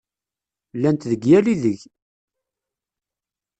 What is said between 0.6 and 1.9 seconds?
Llant deg yal ideg!